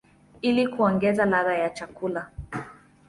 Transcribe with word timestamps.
ili 0.41 0.67
kuongeza 0.67 1.25
ladha 1.25 1.53
ya 1.57 1.69
chakula. 1.69 2.29